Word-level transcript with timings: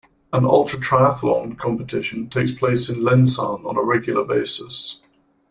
An 0.33 0.45
ultra-triathlon 0.45 1.59
competition 1.59 2.27
takes 2.27 2.51
place 2.51 2.89
in 2.89 3.01
Lensahn 3.03 3.63
on 3.67 3.77
a 3.77 3.83
regular 3.83 4.23
basis. 4.25 4.99